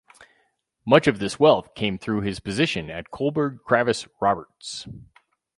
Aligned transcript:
Much 0.83 1.05
of 1.05 1.19
this 1.19 1.39
wealth 1.39 1.75
came 1.75 1.99
through 1.99 2.21
his 2.21 2.39
position 2.39 2.89
at 2.89 3.11
Kohlberg 3.11 3.59
Kravis 3.59 4.07
Roberts. 4.19 4.87